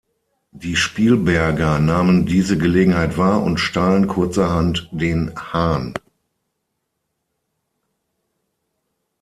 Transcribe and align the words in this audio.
Die 0.49 0.75
Spielberger 0.75 1.77
nahmen 1.77 2.25
diese 2.25 2.57
Gelegenheit 2.57 3.19
wahr 3.19 3.43
und 3.43 3.59
stahlen 3.59 4.07
kurzerhand 4.07 4.89
den 4.91 5.31
Hahn. 5.37 5.93